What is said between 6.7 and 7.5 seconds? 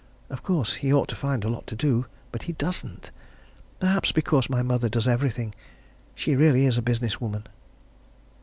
a business woman."